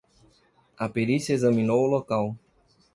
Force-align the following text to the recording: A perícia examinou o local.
A 0.79 0.89
perícia 0.89 1.31
examinou 1.31 1.81
o 1.83 1.87
local. 1.87 2.35